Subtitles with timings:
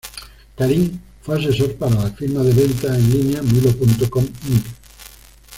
[0.57, 4.65] Karim fue asesor para la firma de ventas en línea Milo.com, Inc.